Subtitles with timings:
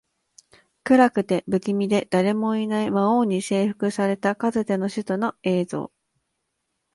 [0.83, 5.91] 暗くて、不気味で、誰もいない魔王に征服されたかつての首都の映像